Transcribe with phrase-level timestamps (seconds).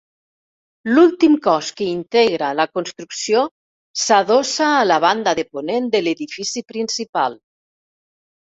[0.93, 3.43] L'últim cos que integra la construcció
[4.05, 7.39] s'adossa a la banda de ponent de l'edifici principal.